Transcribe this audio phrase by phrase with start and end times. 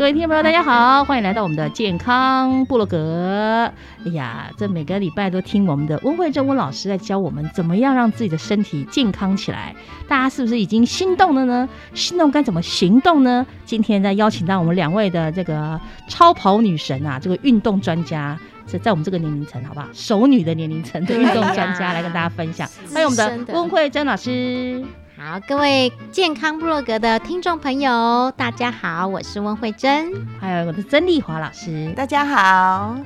[0.00, 3.70] 各位听众朋友，大家好，欢迎来到我们的健康部落格。
[4.06, 9.76] 哎呀，这每个礼拜都听我们的温慧珍温老师在教我们怎么样让自己的身体健康起来。
[10.08, 11.68] 大家是不是已经心动了呢？
[11.92, 13.46] 心动该怎么行动呢？
[13.66, 15.78] 今天再邀请到我们两位的这个
[16.08, 19.86] 超跑女神啊，这个运动专家，在在我们这个年龄层，好不好？
[19.92, 22.66] 熟女的年龄层的运动专家来跟大家分享。
[22.90, 24.82] 欢迎我们的温慧珍老师。
[25.22, 32.96] 好，各位健康部落格的听众朋友，大家好，我是温慧珍，还有我的曾丽华老师，大家好，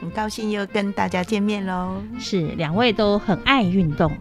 [0.00, 2.00] 很高兴又跟大家见面喽。
[2.20, 4.12] 是，两位都很爱运动。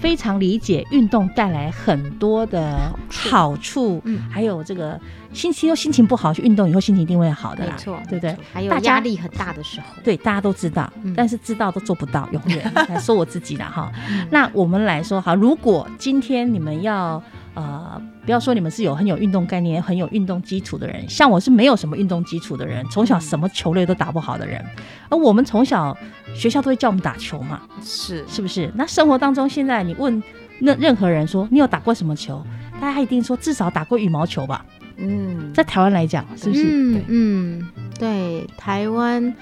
[0.00, 4.98] 非常理解运动带来很多的好处，嗯，还有这个
[5.32, 8.34] 心情又心情不好去运动以后心情一定会好的，没错，对不对？
[8.52, 13.92] 还有压力很大的时候，对，大家都知道，但是知道都做不到，永远来 说我自己的哈。
[14.30, 17.22] 那我们来说，哈，如果今天你们要。
[17.52, 24.64] 呃，不要说你们是有很有运动概念、很有运动基础的人，像我是没有什么运动基础的人，从小什么球类都打不好的人。
[25.08, 25.98] 而我们从小
[26.32, 28.70] 学校都会叫我们打球嘛，是是不是？
[28.76, 30.22] 那生活当中，现在你问
[30.60, 32.40] 那任何人说你有打过什么球，
[32.80, 34.64] 大家一定说至少打过羽毛球吧。
[34.96, 36.62] 嗯，在台湾来讲，是不是？
[36.68, 39.34] 嗯嗯，对，台湾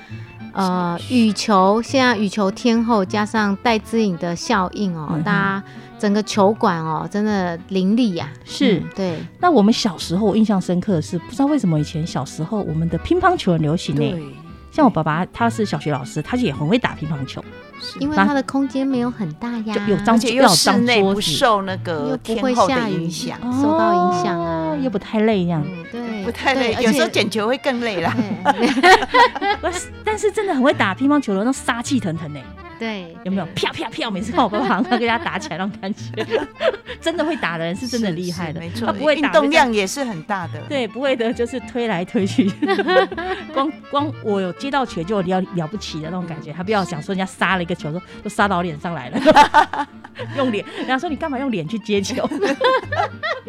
[0.55, 5.63] 呃羽球现在羽球天后加上戴资颖的效应哦，大家。
[5.99, 8.31] 整个球馆哦，真的凌厉呀！
[8.45, 9.19] 是对。
[9.41, 14.15] 那我们小时候，我印象深刻的是，不知道为什么以前小时候，我们的乒乓球很流行呢。
[14.71, 17.43] 像我爸爸，他是小学老师，他也很会打乒乓球。
[18.01, 25.65] 因为他的空间没有很大呀，有张又室内不受那个不会下影响，受到影响啊，又不太累一样。
[25.91, 28.15] 对，不太累，有时候捡球会更累啦。
[30.05, 32.41] 但是真的很会打乒乓球的，那杀气腾腾呢。
[32.79, 34.11] 对，有没有啪啪啪？
[34.11, 36.27] 每次看我爸爸跟他打起来那种感觉，
[37.01, 38.87] 真的会打的人是真的厉害的，没错。
[38.87, 42.51] 他不会运动量也是很大的，对，不会的，就是推来推去。
[43.53, 49.87] 光光我有接到球就了了不起的那种感觉，他不要想说人家杀了一个球，说都杀到脸上来了，
[50.37, 50.65] 用脸。
[50.77, 52.29] 人家说你干嘛用脸去接球？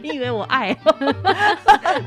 [0.01, 0.75] 你以为我爱？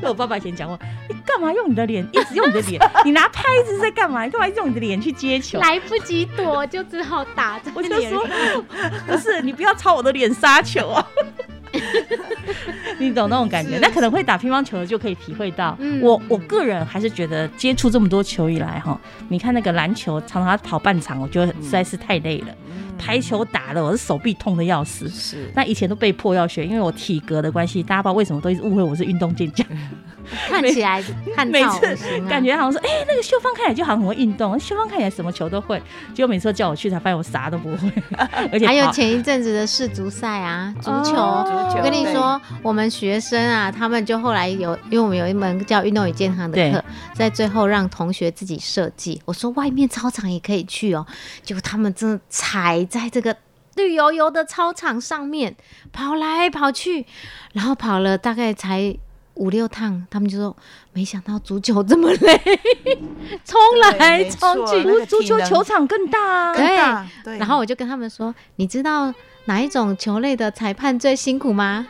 [0.01, 2.03] 我爸爸以前讲过，你干嘛用你的脸？
[2.11, 4.23] 一直用你的脸，你拿拍子在干嘛？
[4.25, 5.59] 你干嘛用你的脸去接球？
[5.59, 7.12] 来不及躲就只好。
[7.35, 8.25] 打着，我就说
[9.05, 11.05] 不是，你不要朝我的脸杀球啊！
[12.99, 13.79] 你懂那种感觉？
[13.81, 15.77] 那可能会打乒乓球的就可以体会到。
[16.01, 18.99] 我我个人还是觉得接触这么多球以来哈，
[19.29, 22.47] 你看那个篮球常常跑半场，我觉得实在是太累了。
[22.95, 25.51] 排球打的我的手臂痛的要死，是。
[25.55, 29.65] 那以前都被迫要学，因为我体格的关系，大家不知道为什么都一直误会我是运动健将。
[30.47, 31.03] 看起来，
[31.51, 31.97] 每次
[32.29, 35.81] 感觉好像说，哎，那个秀芳看起来就好像很会运动，秀芳看起来什么球都会，
[36.13, 37.91] 结果每次叫我去，才发现我啥都不会。
[38.51, 46.83] 而且还有前一阵子的世足赛啊，足球足球，我跟你说，我们学生啊，他们就后来有，因为我们有一门叫运动与健康的课，
[47.13, 49.21] 在最后让同学自己设计。
[49.25, 51.05] 我说外面操场也可以去哦，
[51.41, 53.35] 结果他们真的踩在这个
[53.75, 55.55] 绿油油的操场上面
[55.91, 57.05] 跑来跑去，
[57.53, 58.95] 然后跑了大概才。
[59.35, 60.55] 五六趟，他们就说
[60.91, 62.39] 没想到足球这么累，
[63.43, 63.59] 冲
[63.97, 67.37] 来冲去，足足球球场更大啊，对对。
[67.39, 69.11] 然后我就跟他们说，你知道
[69.45, 71.87] 哪一种球类的裁判最辛苦吗？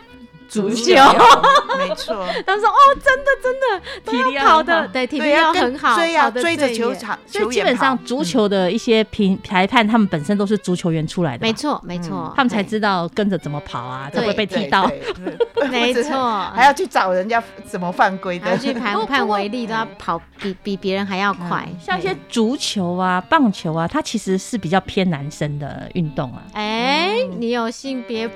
[0.48, 0.94] 足球，
[1.78, 2.25] 没错。
[2.45, 14.90] 他说：“哦，真的，真的，体力跑的，对，体力要很好，追啊，追着球场，所以基本上足球的一些评裁判，他们本身都是足球员出来的，没错，没错，他们才知道跟着怎么跑啊，才会被踢到，
[15.69, 21.68] 没错，还要去找人家怎么犯规的，去判判违例都要跑比比别人还要快。
[21.84, 26.44] 像一些足球啊、棒球啊，它其实是比较偏男生的运动啊。
[26.54, 28.30] 哎，你有性别？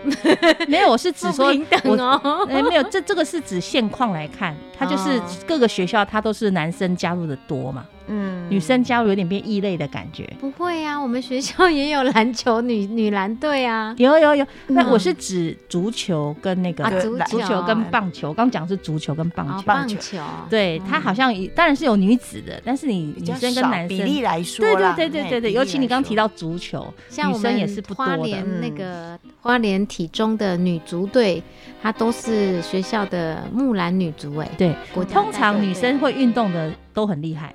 [0.68, 0.88] 没有？
[0.88, 2.46] 我是只说平等哦。
[2.50, 10.28] 哎，没有，这这个是指现况来看，它就是各个学校它都是男生加入的多嘛，嗯，女生加入有点变异类的感觉。
[10.40, 14.46] 不会啊，我们学校也有篮球女 女篮队啊，有有有。
[14.68, 20.22] 那我是指足球跟那个足球跟棒球，刚讲是足球跟棒球，棒球。
[20.50, 28.44] 对，它好像当然是有女子的，但是你女生跟男生比例来说，对对对对对对，尤其你刚提到足球，像我们也是不多的。
[28.62, 31.44] 那个花莲体中的女足队。
[31.80, 34.76] 她都是学校的木兰女足哎，对，
[35.12, 37.54] 通常女生会运动的都很厉害，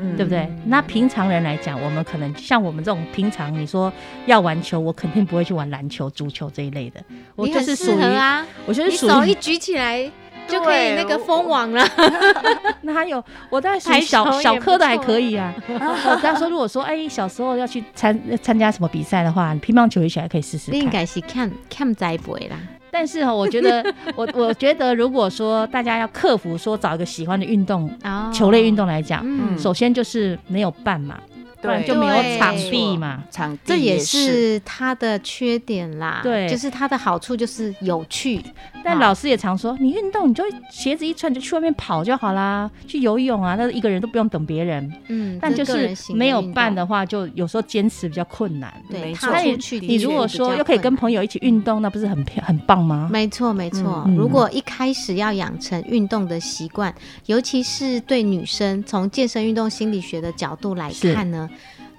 [0.00, 0.50] 嗯，对不对？
[0.64, 3.92] 那平常人来讲，我们可能像我们这种平常，你说
[4.26, 7.00] 要玩球，我肯定不会去玩篮球、足球这一类的。
[7.36, 10.10] 我就是属于啊，我就是属于手一举起来
[10.48, 11.86] 就可以那个封网了。
[12.82, 14.00] 那还有，我在小
[14.40, 15.54] 小颗的还可以啊。
[15.68, 20.72] 我在说，如果说哎，小时候要去参参加什么比赛的话，乒乓球一起来可以试试。
[20.72, 22.56] 应该是看看栽培啦。
[22.90, 23.84] 但是哈，我觉得
[24.16, 27.90] 我我觉得，如果说大家要克服说找一个喜欢的运动，
[28.32, 29.24] 球类运动来讲，
[29.58, 31.18] 首先就是没有伴嘛。
[31.60, 36.20] 不然就没有场地嘛，场地这也是它的缺点啦。
[36.22, 38.40] 对，就是它的好处就是有趣。
[38.82, 44.90] 但老师也常说，你运动你就鞋子一穿就去外面跑就好啦，去游泳啊，那一个人都不用等别人。
[45.08, 48.72] 嗯，但就是没有伴的话，就有时候坚持比较困难。
[48.90, 53.10] 对，那你你如果说又可以跟朋友一起运动，那不是很很棒吗？
[53.12, 54.08] 没错没错。
[54.16, 56.94] 如果一开始要养成运动的习惯，
[57.26, 61.49] 尤其是对女生，从健身运动心理学的角度来看呢？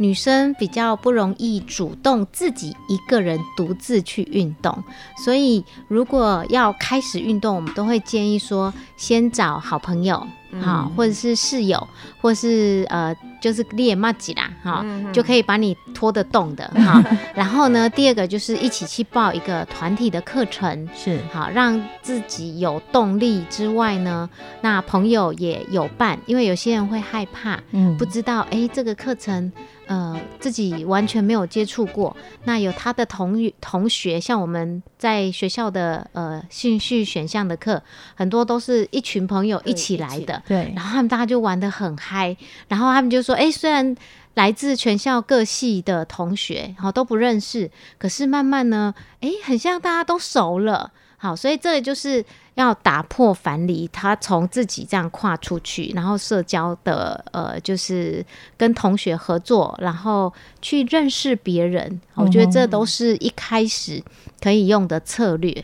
[0.01, 4.83] 女生比较不容易主动自己一个人独自去运动，
[5.23, 10.25] 所以如果要开始运动，我们都会建议说，先找好朋友。
[10.59, 11.87] 好，或者是室友，
[12.19, 17.01] 或是呃，就是列马吉啦，哈，就可以把你拖得动的 哈。
[17.33, 29.49] 然后呢，第二个就是一起去报一个团体的课程，是好让自己有动力之外呢，那朋友也有伴，因为有些人会害怕，嗯，不知道哎这个课程。
[29.91, 32.15] 呃，自己完全没有接触过，
[32.45, 37.83] 那有他的同同学，像我们在学校的呃兴趣选项的课，
[38.15, 42.37] 很多都是一群朋友一起来的，对，然后他们大家就玩的很嗨，
[42.69, 43.93] 然后他们就说，哎，虽然
[44.35, 52.23] 来自全校各系的同学，好都不认识，可是慢慢呢，哎，很像大家都熟了，好，所以这个就是。
[52.55, 58.23] 要打破樊篱，他从自己这样跨出去，然后社交的呃，就是
[58.57, 60.31] 跟同学合作，然后
[60.61, 61.99] 去认识别人。
[62.15, 64.03] 我觉得这都是一开始
[64.41, 65.63] 可以用的策略。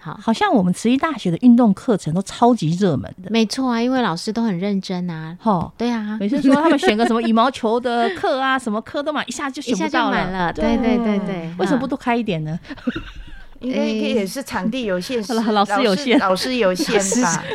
[0.00, 3.28] 好，好像我们慈溪大学的运动课程都超级热门的。
[3.30, 5.36] 没错啊，因为老师都很认真啊。
[5.40, 10.52] 哈，对啊，每次说他们选个什么羽毛球的课啊，什么课都满，一下就 一下就满了。
[10.52, 12.56] 对对对对，为什么不多开一点呢？
[13.60, 15.22] 因为也是场地有限，
[15.52, 17.42] 老师有限，老师有限吧。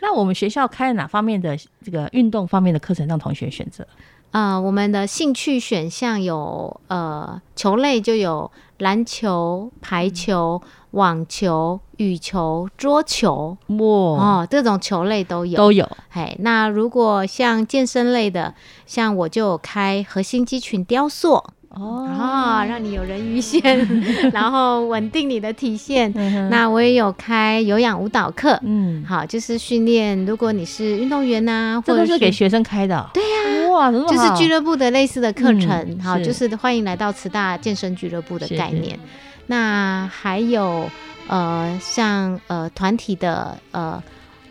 [0.00, 3.86] 那我们学校开哪方面的这个运动方面的课程让同学选择？
[4.30, 10.60] 啊，我们的兴趣选项有呃球类就有篮球、排球、
[10.90, 15.88] 网球、羽球、桌球，哇哦，这种球类都有都有。
[16.10, 18.54] 嘿，那如果像健身类的，
[18.86, 21.42] 像我就开核心肌群雕塑。
[21.80, 23.78] 哦，让你有人鱼线，
[24.32, 26.12] 然后稳定你的体线。
[26.50, 30.26] 那我也有开有氧舞蹈课，嗯，好，就是训练。
[30.26, 33.08] 如果你是运动员呐，或者是给学生开的。
[33.14, 35.98] 对呀，哇，就是俱乐部的类似的课程。
[36.00, 38.98] 好，就是欢迎来到慈大健身俱乐部的概念。
[39.46, 40.88] 那还有
[41.28, 44.02] 呃，像呃团体的呃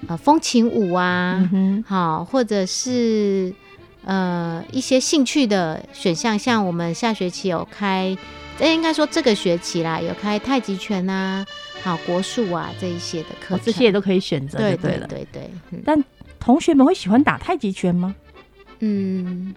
[0.07, 1.43] 呃风情舞啊，
[1.86, 3.53] 好，或者是。
[4.07, 8.17] 呃，一些兴趣的选项，像我们下学期有开，
[8.57, 11.45] 哎，应该说这个学期啦，有开太极拳啊，
[11.83, 15.49] 好国术啊这一些的课，这些也都可以选择，对对对对。
[15.83, 16.01] 但
[16.39, 18.15] 同学们会喜欢打太极拳吗？
[18.79, 19.53] 嗯，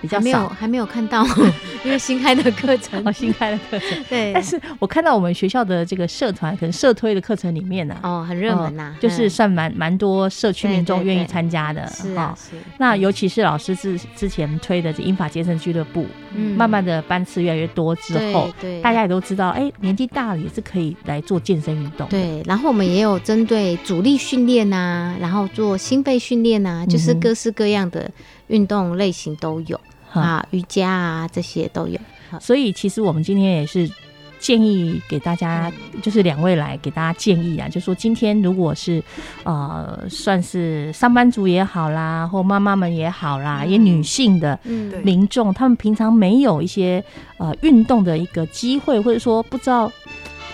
[0.00, 1.24] 比较少，还没有看到
[1.84, 4.32] 因为新开的课程，哦，新开的课程， 对。
[4.32, 12.56] 但是我看到我们学校的这个社团，可能社推的课程里面呢，哦，很热门呐，就是算蛮蛮多社区民众愿意参加的，是啊，是。
[12.78, 22.42] 那尤其是老师之之前推的这英法健身俱乐部，嗯，慢慢的班次越来越多之后，对，大家也都知道，哎，年纪大了也是可以来做健身运动，对。
[22.46, 28.10] 然后我们也有针对主力训练呐，然后做心肺训练呐，就是各式各样的
[28.48, 29.80] 运动类型都有。
[30.12, 31.98] 啊，瑜伽啊，这些都有。
[32.40, 33.90] 所以其实我们今天也是
[34.38, 39.02] 建议给大家，就是两位来给大家建议啊，就说今天如果是
[39.44, 44.58] 呃，算是上班族也好啦，或妈妈们也好啦，也女性的
[45.02, 47.02] 民众，他们平常没有一些
[47.36, 49.92] 呃运动的一个机会，或者说不知道，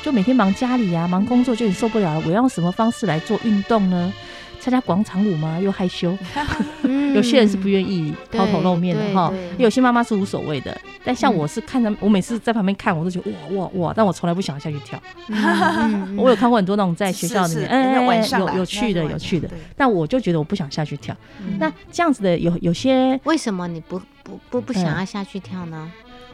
[0.02, 4.12] 就每天忙家里啊，忙工作就很受不了了，我要用什么方式来做运动呢？
[4.62, 5.59] 参加广场舞吗？
[5.61, 6.16] 又害羞，
[7.16, 9.35] 有些人是不愿意抛头露面的哈。
[9.59, 13.92] 有些妈妈是无所谓的，但像我是看着，我每次在旁边看，我都觉得哇哇哇！
[13.97, 15.02] 但我从来不想下去跳。
[16.16, 21.12] 我有看过很多那种在学校里面，哎，有有趣的有趣的，但我就觉得我不想下去跳。
[21.59, 25.90] 那这样子的有有些，为什么你不不不不想要下去跳呢？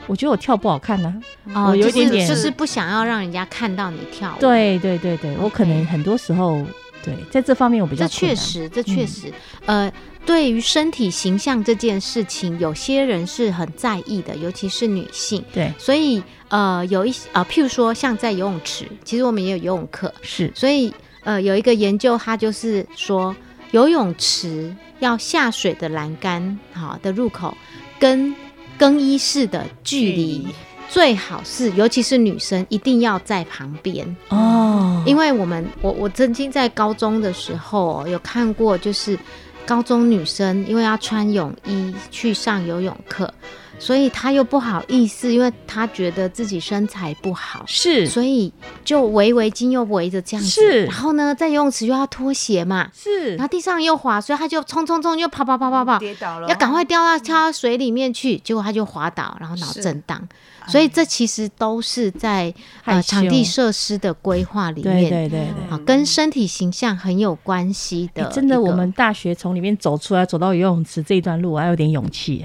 [0.07, 1.23] 我觉得我跳不好看呢。
[1.55, 4.37] 哦，有一点点，就是不想要让人家看到你跳。
[4.39, 6.63] 对对对对，我可能很多时候。
[7.03, 8.07] 对，在这方面我比较。
[8.07, 9.33] 这确实，这确实，
[9.67, 9.93] 呃，
[10.27, 15.45] 对于身体形象这件事情，有些人是很在意的，尤其是女性。
[15.53, 20.13] 对，所以呃，有一些呃，譬如说像在游泳池，其实我们也有游泳课。
[20.23, 20.93] 是，所以
[21.25, 23.35] 呃，有一个研究，它就是说，
[23.71, 27.57] 游泳池要下水的栏杆，好的入口
[27.99, 28.35] 跟
[28.79, 30.49] 更衣室的距离。
[30.89, 35.03] 最好是，尤其是女生，一定要在旁边哦。
[35.07, 39.19] 因为我们，我我曾经在高中的时候有看过，就是
[39.67, 43.33] 高中女生因为要穿泳衣去上游泳课。
[43.79, 48.53] 所以他又不好意思，因为他觉得自己身材不好，是，所以
[48.85, 50.85] 就围围巾又围着这样子，是。
[50.87, 53.37] 然后呢，在游泳池又要脱鞋嘛，是。
[53.37, 60.29] 然后地上又滑，所以他就冲冲冲，又跑跑跑跑跑，跌倒了，要赶快掉到跳到水里面去，结果他就滑倒，然后脑震荡。
[60.67, 62.53] 所以这其实都是在
[62.85, 68.25] 呃场地设施的规划里面，对对对对，跟身体形象很有关系的。
[68.29, 72.45] 真的，我们大学从里面走出来，走到游泳池这一段路，我还有点勇气。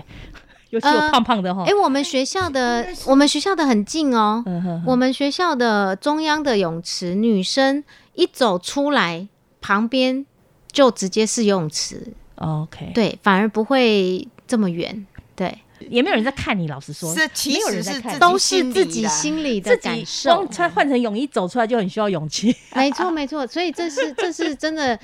[0.74, 4.44] 尤其我胖胖的哈，哎，我们学校的我们学校的很近哦，
[4.88, 7.84] 我们学校的中央的泳池，女生
[8.16, 9.28] 一走出来，
[9.62, 10.26] 旁边
[10.72, 15.56] 就直接是游泳池，OK，对，反而不会这么远，对，
[15.92, 25.00] 也没有人在看你，老实说，是其实是都是自己心里的感受，光穿换成泳衣走出来就很需要勇气， 没错没错，所以这是 这是真的，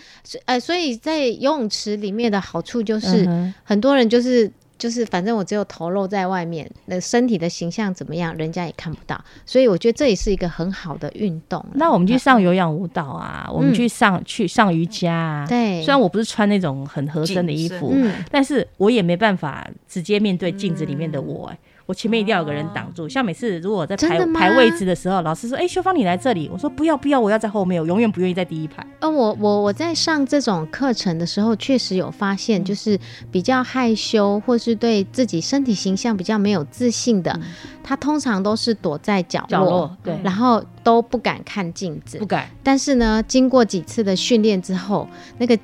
[0.46, 4.52] 呃，所以在游泳池里面的好处就是很多人就是。
[4.80, 11.64] 就是反正我只有头露在外面，那身体的形象怎么样，人家也看不到，所以我觉得这也是一个很好的运动。
[11.74, 15.46] 那我们去上有氧舞蹈啊，我们去上去上瑜伽啊。
[15.48, 17.94] 对，虽然我不是穿那种很合身的衣服，
[18.32, 21.52] 但是我也没办法直接面对镜子里面的我。
[21.90, 32.96] 我前面一定要有个人挡住，像每次如果在排排位置的时候，老师说：“哎，秀芳你来这里。”我说：“不要不要，我要在后面，我永远不愿意在第一排。”呃，我我我在上这种课程的时候，确实有发现，就是
[33.32, 37.40] 比较害羞或是对自己身体形象比较没有自信的，
[37.84, 42.48] 他通常都是躲在角落，对，然后都不敢看镜子，不敢。
[42.62, 45.08] 但是呢，经过几次的训练之后，
[45.40, 45.58] 那个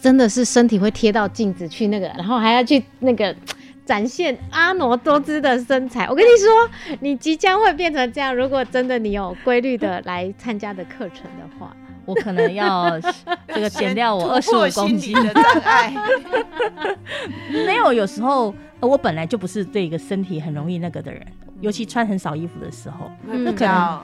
[0.00, 3.34] 真的是身体会贴到镜子去，那个，然后还要去那个。
[3.84, 8.34] 展现阿傩多姿的身材，我跟你说，你即将会变成这样。
[8.34, 11.76] 如果真的你有规律的来参加的课程的话，
[12.06, 12.98] 我可能要
[13.48, 15.92] 这个减掉我二十五公斤的障碍。
[17.66, 21.22] 没有，有时候我本来就不是对一个身体很容易那个的人，
[21.60, 24.00] 尤其穿很少衣服的时候，那可能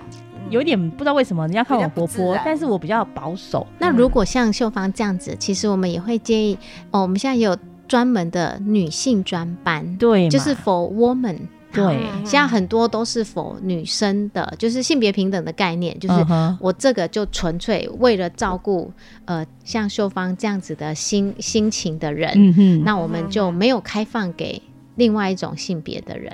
[0.50, 3.66] 有点不知道为什么人家看我活泼，但是我比较保守。
[3.78, 6.58] 那如果像秀芳这样子，其实我们也会建议
[6.90, 7.56] 哦，我们现在有。
[7.90, 11.36] 专门的女性专班，对，就是 for woman，
[11.72, 16.24] 对，现在很多都是 for 女生的，就是性别平等的概念，就是
[16.60, 18.92] 我这个就纯粹为了照顾
[19.24, 24.62] 呃像秀芳这样子的心心情的人，嗯那我们就没有开放给
[24.94, 26.32] 另外一种性别的人。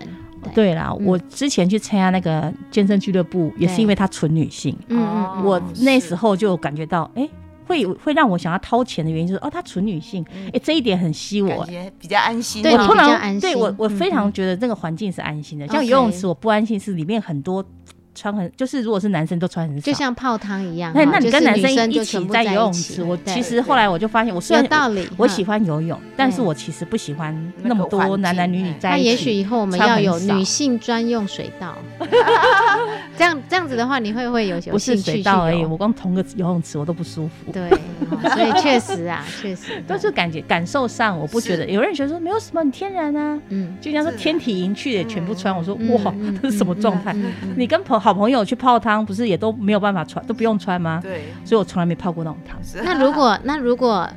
[0.55, 0.75] 对。
[0.75, 7.27] 啦，我之前去参加那个健身俱乐部，也是因为它纯女性，嗯，我那时候就感觉到，哎。
[7.67, 11.67] 会会让我想要掏钱的原因就是哦，她纯女性，哎，这一点很吸我，
[11.99, 12.63] 比较安心。
[12.63, 15.67] 对，我通常对我我非常觉得这个环境是安心的。
[15.69, 17.65] 像游泳池，我不安心是里面很多
[18.17, 20.93] 穿很，就是如果是男生都穿很少，就像泡汤一样。
[20.95, 29.05] 那那你跟男生一起在游泳池，我其实后来我就发现，我虽然道理，我喜欢游泳，但是我其实不喜欢那么多男男女女在一起。
[29.05, 31.77] 那也许以后我们要有女性专用水道，
[33.17, 35.65] 这样这样子的话，你会不会有不是水道而已？
[35.65, 37.53] 我光同个游泳池我都不舒服。
[37.53, 37.69] 对，
[38.35, 47.15] 所以确实啊， 确实都是感觉感受上，我不觉得有人觉得说没有什么很天然啊，嗯，就像说天体营去也全部穿，我说哇，这是什么状态？
[47.57, 51.01] 你跟朋好朋友去泡汤，不是也都没有办法穿，都不用穿吗？
[51.03, 52.57] 对，所以我从来没泡过那种汤。
[52.85, 54.09] 那如果那如果。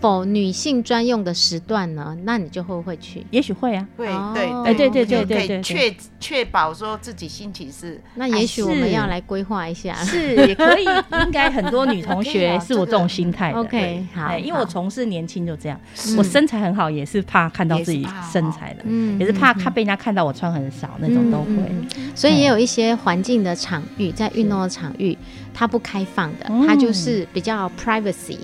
[0.00, 2.16] 否女性专用的时段呢？
[2.24, 3.24] 那你就会不会去？
[3.30, 8.00] 也许会啊，会对，哎对对对对对，确确保说自己心情是。
[8.14, 10.84] 那也许我们要来规划一下，是也可以，
[11.24, 13.58] 应该很多女同学是我这种心态的。
[13.64, 15.80] OK，好，因为我从事年轻就这样，
[16.18, 21.70] 我身材很好，也是怕看到自己身材的，嗯，也是怕怕被人家看到我穿很少那种都会。
[22.14, 25.16] 所以也有一些环境的场域，在运动的场域，
[25.52, 28.38] 它不开放的，它就是比较 privacy。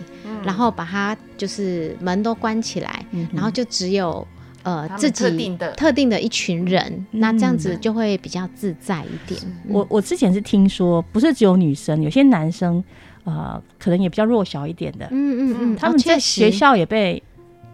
[0.45, 4.27] 然后把它就是门都关起来，然后就只有
[4.63, 5.73] 呃自己特定的。
[5.73, 9.41] 特定的一群人，那这样子就会比较自在一点。
[9.69, 12.83] 我我之前是听说，不是只有女生，有些男生
[13.25, 17.23] 呃可能也比较弱小一点的，嗯嗯嗯，他们在学校也被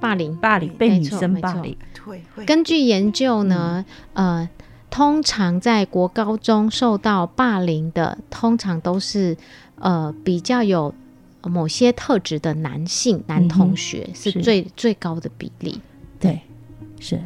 [0.00, 1.76] 霸凌，霸凌被女生霸凌。
[2.46, 4.48] 根据研究呢，呃，
[4.90, 9.36] 通常在国高中受到霸凌的，通常都是
[9.80, 10.94] 呃比较有。
[11.48, 14.32] 某些特质的男性男同学是。
[14.32, 15.80] 最最高的比例，
[16.20, 16.40] 对，
[17.00, 17.20] 是，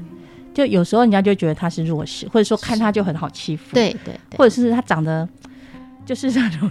[0.54, 5.28] 就有时候人家就觉得他是弱势，或者说看他就很好欺负，对对，或者是他长得。
[6.04, 6.70] 就是那种，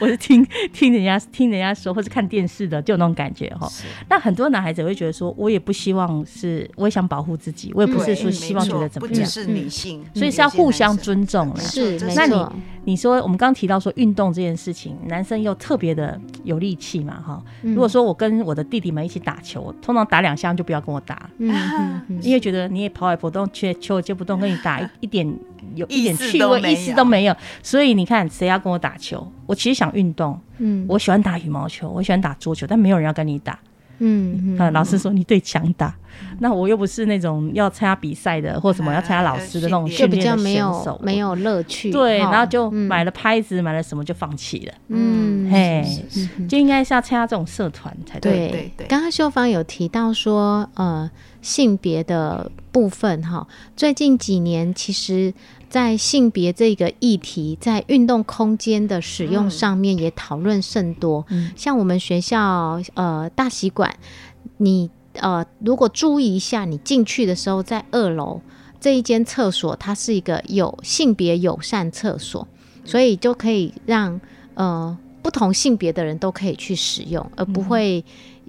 [0.00, 3.66] 我是听听人家听人家说，或是看电视的，就有那种感觉哈。
[4.10, 9.26] 那很多男孩子会觉得说，我也不希望是，我也想保护自己，我也不是说希望觉得怎么样。
[9.26, 11.60] 是女性，所以是要互相尊重了。
[11.60, 12.46] 是，那你
[12.84, 17.42] 你说我们刚提到说运动这件事情，男生又特别的有力气嘛哈。
[17.62, 21.30] 如果说我跟我的弟弟们一起打球，通常打两下就不要跟我打，
[22.20, 25.32] 因为觉得你也跑也跑动，却球接不动，跟你打一一点。
[25.74, 29.26] 有一点趣味意思都没有，所以你看，谁要跟我打球？
[29.46, 33.58] 我其实想运动，嗯，我喜欢打羽毛球，我喜欢打桌球，但没有人要跟你打，
[33.98, 35.94] 嗯，啊，老师说你对强打，
[36.40, 45.84] 那我又不是那种要参加比赛的，或什么要参加老师的那种训练的选手，没有乐趣，对，然后就买了拍子，买了什么就放弃了，嗯，嘿，
[46.48, 48.48] 就应该是要参加这种社团才对。
[48.48, 55.32] 对对，刚刚秀芳有提到说，呃，性别的部分哈，最近几年其实。
[55.72, 61.24] 在性别这个议题，在运动空间的使用上面也讨论甚多。
[61.56, 63.90] 像我们学校呃大习馆，
[64.58, 68.42] 你呃如果注意一下，你进去的时候，在二楼
[68.78, 72.46] 这一间厕所，它是一个有性别友善厕所，
[72.84, 74.20] 所以就可以让
[74.52, 78.04] 呃不同性别的人都可以去使用，而不会。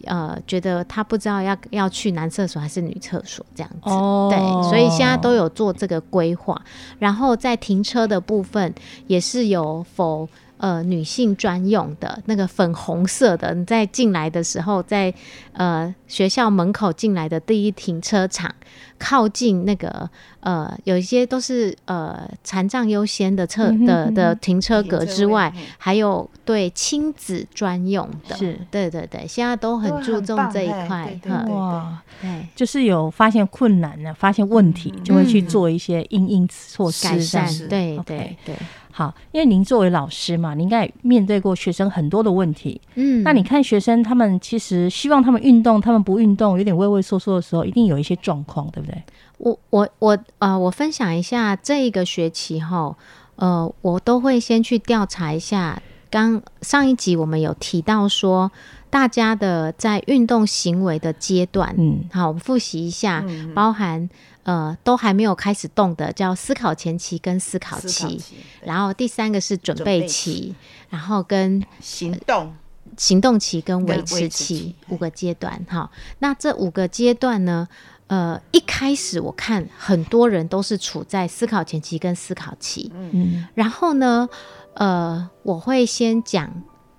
[0.05, 3.89] 呃，觉得他不知道要要去男厕所还是女厕所这样子，
[4.29, 6.59] 对，所以现在都有做这个规划。
[6.99, 8.73] 然后在停车的部分
[9.07, 10.27] 也是有否
[10.63, 15.13] 呃女性专用的那个粉红色的，你在进来的时候，在
[15.51, 18.55] 呃学校门口进来的第一停车场。
[18.99, 38.55] 靠近那个呃，有一些都是呃残障优先的车的的停车格之外，还有对亲子专用的，是，对对对，现在都很注重这一块，哇，对，就是有发现困难呢，发现问题就会去做一些应应措施改善，对对对。
[38.95, 42.79] 好，因为您作为老师嘛，您应该面对过学生很多的问题。
[42.93, 49.01] 嗯，那你看学生他们其实希望他们运动，他们不运动，有点畏畏缩缩的时候，一定有一些状况，对不对？
[49.39, 52.95] 我我我呃，我分享一下这一个学期哈，
[53.37, 55.81] 呃，我都会先去调查一下。
[56.11, 58.51] 刚上一集我们有提到说，
[58.91, 63.25] 大家的在运动行为的阶段，嗯，好，我们复习一下，
[63.55, 64.07] 包含。
[64.43, 68.21] 呃，都还没有开始动的，叫思考前期跟思考期，
[68.61, 70.53] 然后第三个是准备期，
[70.89, 72.53] 然后跟行动。
[72.97, 74.75] 行动期跟维持期。
[74.89, 75.65] 五个阶段。
[75.67, 77.67] 哈，那这五个阶段呢，
[78.07, 84.27] 呃，一开始我看很多人都是处在思考前期跟思考期，嗯，然后呢，
[84.75, 86.51] 呃，我会先讲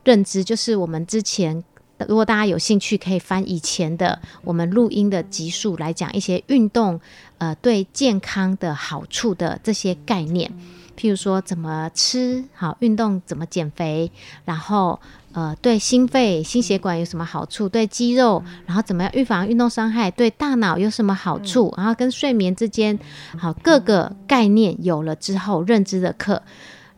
[0.02, 1.62] 认知，就是我们之前。
[2.08, 7.00] 如果大家有兴趣，可以翻以前的我们录音的集数来讲一些运动，
[7.38, 10.50] 呃，对健康的好处的这些概念，
[10.98, 14.10] 譬如说怎么吃好，运动怎么减肥，
[14.44, 14.98] 然后
[15.32, 22.98] 呃，对心肺、心血管有什么好处，对肌肉，然后怎么样预防运动伤害，对大脑有什么好处，然后跟睡眠之间，
[23.38, 26.42] 好各个概念有了之后，认知的课。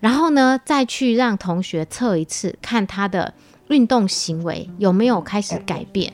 [0.00, 3.32] 然后呢，再去让同学测一次，看他的
[3.68, 6.12] 运动行为有没有开始改变。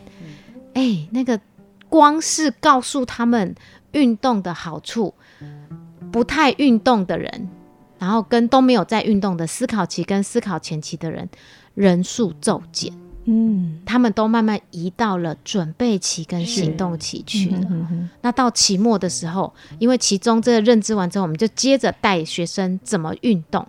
[0.74, 1.40] 哎，那个
[1.88, 3.54] 光是告诉他们
[3.92, 5.14] 运动的好处，
[6.10, 7.48] 不太运动的人，
[7.98, 11.28] 然后跟都没有在运动的思考期跟思考前期的人，
[11.74, 12.92] 人数骤减。
[13.24, 17.60] 嗯，他们都慢慢移到了准备期跟行动期去了。
[18.20, 23.64] 那到期末的时候，因为其中这个认知完之后，我们就接着带学生怎么运动，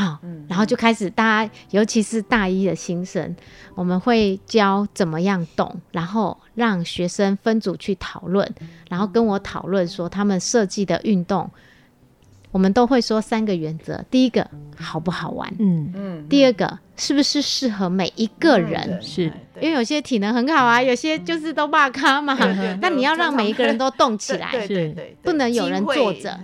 [0.00, 3.36] 好，然后就开始大家，尤其是大一的新生，
[3.74, 8.48] 我们会教怎么样动，然后让学生分组去讨论，
[8.88, 11.50] 然后跟我讨论说他们设计的运动。
[12.52, 14.44] 我们都会说三个原则：第一个
[14.76, 15.54] 好不好玩？
[15.60, 16.28] 嗯嗯。
[16.28, 19.00] 第二个是不是适合每一个人？
[19.00, 19.32] 是。
[19.60, 22.36] 因为有些体能很好啊，有些就是都骂咖嘛。
[22.80, 26.38] 那你要让每一个人都动起来，对对，不能有人坐着。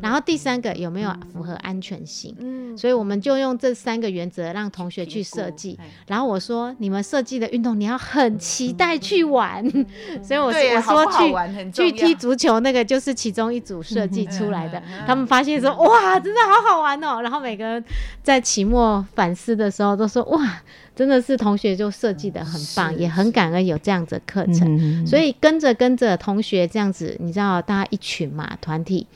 [0.00, 2.34] 然后第三个有没有符合安全性？
[2.38, 5.78] 嗯，所以我们就用这三个原则让同学去设计。
[6.06, 9.64] 然后我说，你们设计的运动你要很期待去玩。
[10.22, 14.82] 所以我我说去去踢足球那个就是其中一组设计出来的。
[15.06, 17.20] 他们发现说哇，真的好好玩哦。
[17.20, 17.84] 然后每个人
[18.22, 20.60] 在期末反思的时候都说哇。
[20.98, 29.06] 真的是同学就设计的很棒，也很感恩有这样子课程，所以跟着跟着同学这样子，你知道大家一群嘛，团体，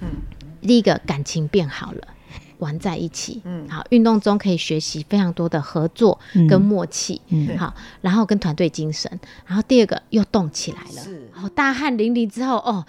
[0.00, 0.08] 嗯，
[0.60, 2.08] 第一个感情变好了，
[2.58, 9.08] 玩在一起，嗯，好，运动中可以学习非常多的合作跟默契，嗯，好，然后跟团队精神，
[9.46, 12.84] 然后第二个又动起来了，是，大汗淋漓之后，哦。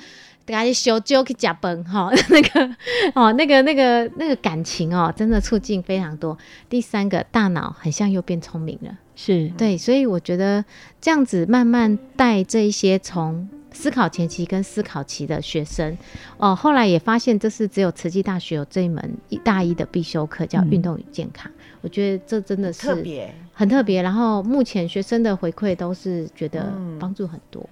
[0.54, 2.76] 赶紧修就去加崩哈， 那个
[3.14, 6.38] 哦，那个那个那个感情哦，真的促进非常多。
[6.68, 10.64] 第三个，大脑很像又变聪明了，是对，所以我觉得
[11.00, 15.96] 这样子慢慢带这一些从思考前期跟思考期的学生
[16.38, 24.02] 哦，后来也发现这是只有慈济大学有这一门一大一的必修课叫运动与健康，我觉得这真的是特别很特别。
[24.02, 27.70] 然后目前学生的回馈都是觉得帮助很多，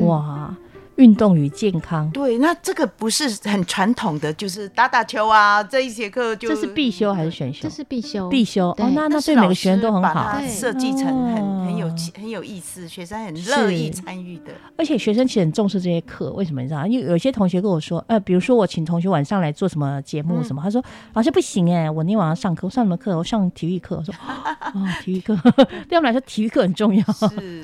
[0.00, 0.54] 哇。
[0.96, 7.60] 运动与健康，对，那这个不是很传统的，就是打打球啊，这一节课就这是必修还是选修？
[7.62, 8.70] 这是必修，必修。
[8.70, 14.52] 哦，那那对每个学生都很好，设计成很很有很有意思，学生很乐意参与的。
[14.78, 16.86] 而且学生其实很重视这些课，为什么你知道？
[16.86, 20.82] 因为有些同学跟我说，呃，比如说我请同学晚上来做什么节目什么，他说
[21.12, 23.16] 老师不行哎，我那天晚上上课，我上什么课？
[23.16, 23.96] 我上体育课。
[23.96, 24.56] 我说啊，
[25.02, 25.36] 体育课
[25.88, 27.04] 对我们来说体育课很重要，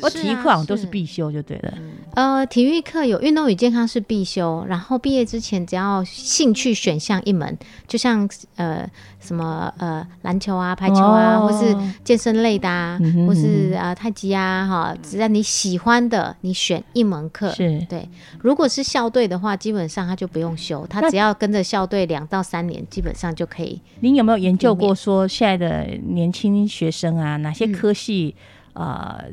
[0.02, 1.72] 我体育课好像都是必修就对了。
[2.14, 7.56] 呃，体育课有运动与健康是必修，然后毕业之前只要兴趣选项一门，
[7.86, 8.86] 就像呃
[9.20, 18.08] 什么呃篮球啊、排球啊，或是健身类的啊，或是啊太极啊，哈，只要你喜欢的，你选一门课是对。
[18.40, 23.80] 如果是校队的话，基本上他就不用修，他只要跟着校队两到三年，基本上就可以。
[24.00, 28.34] 您有没有研究过说现在的年轻学生啊，哪些科系
[28.72, 29.24] 呃？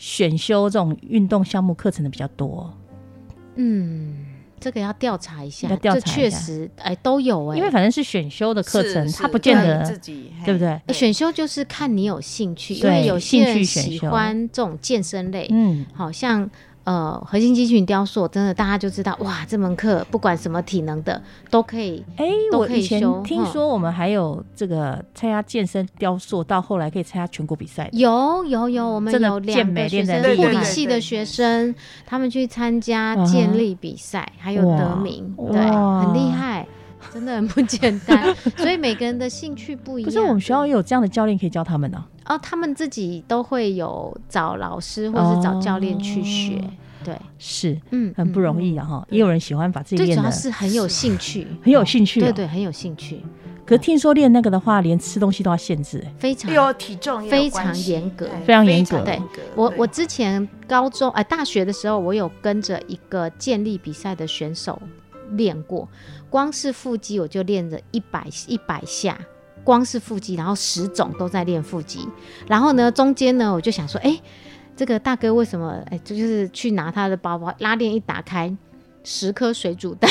[0.00, 2.72] 选修这种运动项目课程的比较多，
[3.58, 4.24] 嗯，
[4.58, 10.80] 这个要调查一下，要调查一下，确实，哎，都有哎，因为反正是选修的课程，他不见得自己，对不对？
[10.94, 16.50] 选修就是看你有兴趣，因为有兴趣喜欢这种健身类，嗯，好像。
[16.88, 21.20] 呃，核心肌群雕塑真的大家就知道哇，这门课不管什么体能的
[21.50, 22.02] 都可以。
[22.16, 27.90] 哎，我以前听说我们还有这个参加健身雕塑，到后来可以参加全国比赛。
[27.92, 31.74] 有有有，我们有两个学生护理系的学生，
[32.06, 36.66] 他们去参加健力比赛，还有得名，对，很厉害，
[37.12, 38.34] 真的很不简单。
[38.56, 40.10] 所以每个人的兴趣不一样。
[40.10, 42.02] 可是我们学校也有这样的教练可以教他们呢。
[42.28, 46.62] 哦，他们自己都会有找老师或者是找教练去学，
[47.02, 49.06] 对，是，嗯，很不容易啊哈。
[49.10, 53.20] 也有人喜欢把自己练的，主要是很有兴趣，很有兴趣，对对，很有兴趣。
[53.64, 59.02] 可听说练那个的话，连吃东西都要限制，非常有体重非常严格，非常严格。
[59.02, 59.20] 对，
[59.54, 64.80] 我我之前高中哎大学的时候，我有跟着一个健力比赛的选手
[65.32, 65.86] 练过，
[66.30, 69.18] 光是腹肌我就练了一百一百下。
[69.68, 72.08] 光是腹肌，然后十种都在练腹肌，
[72.46, 74.18] 然后呢，中间呢，我就想说，哎，
[74.74, 78.56] 这个大哥为什么，哎，这就是去拿他的包包，拉链一打开。
[79.04, 80.10] 十颗水煮蛋，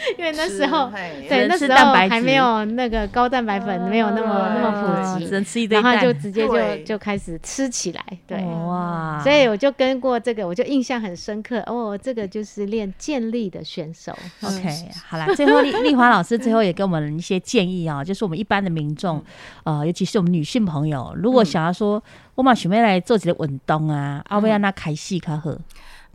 [0.18, 0.90] 因为那时候
[1.28, 14.16] 对那时候还没有那个高蛋白粉，没有那么那么普及，只能吃一然后就直接就就开始吃起来，对哇，所以我就跟过这个，我就印象很深刻哦，这个就是练健力的选手。
[14.42, 19.22] OK，好了，最后丽丽华老师最后也给我们一些建议啊，就是我们一般的民众，
[19.64, 22.02] 呃，尤其是我们女性朋友，如果想要说
[22.34, 25.58] 我嘛准备来做几个运动啊，阿维亚那开戏卡喝，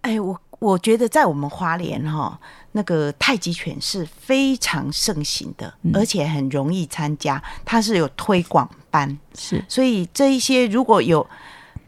[0.01, 0.39] 哎我。
[0.65, 2.39] 我觉得在我们花莲哈，
[2.71, 11.23] 那个太极拳是非常盛行的，而且很容易参加，它是有推广班，是，所以这一些如果有，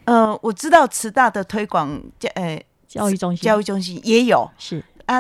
[0.05, 3.43] 呃，我知道慈大的推广教呃教育中心。
[3.43, 4.47] 教育中心也有。
[4.59, 4.83] 是。
[5.07, 5.19] 啊，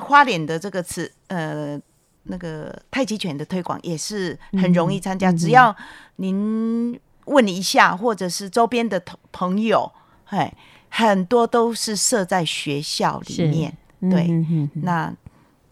[0.00, 1.76] 花莲的这个慈呃
[2.22, 5.74] 那个太极拳的推广也是很容易参加，只要
[6.16, 9.90] 您问一下，或者是周边的朋朋友，
[10.26, 10.54] 哎。
[10.96, 14.30] 很多都是设在学校里面，对，
[14.74, 15.12] 那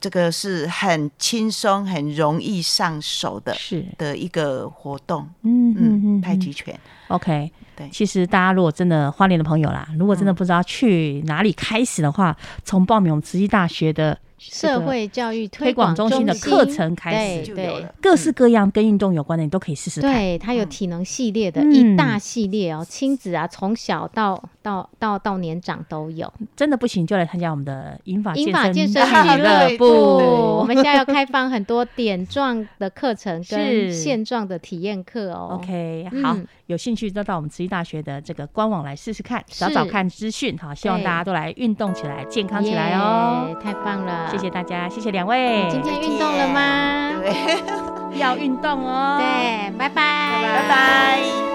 [0.00, 5.28] 这个是很轻松、很容易上手的，是的一个活动。
[5.42, 6.76] 嗯嗯，太极拳。
[7.06, 14.18] OK，对，其实大家如果真的花莲的朋友啦，如果真的不知道去哪里开始的话，从报名慈济大学的。
[14.50, 20.12] 社会教育推广中心的课程开始，对，各式各样跟运动有关的，你都可以试试看。
[20.12, 26.31] 对，它有体能系列的一大系列哦，亲子啊，从小到到到到年长都有。
[26.57, 29.87] 真的不行就来参加我们的英法英法健身俱乐部。
[29.87, 35.61] 我们现在要开放很多点状的课程 跟线状的体验课哦。
[35.61, 36.37] OK，好，
[36.72, 40.74] 有兴趣都到我们慈济大学的这个官网来试试看，找找看资讯哈。
[40.74, 43.54] 希望大家都来运动起来，健康起来哦。
[43.62, 44.30] 太棒了。
[44.30, 45.68] 谢谢大家，谢谢两位。
[45.70, 47.12] 今天运动了吗？
[48.18, 49.18] 要运动哦。
[49.20, 51.51] 对，拜拜，拜拜。